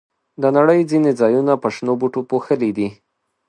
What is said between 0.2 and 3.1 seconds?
د نړۍ ځینې ځایونه په شنو بوټو پوښلي دي.